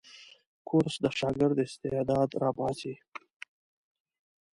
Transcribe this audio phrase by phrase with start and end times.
[0.67, 2.93] کورس د شاګرد استعداد راباسي.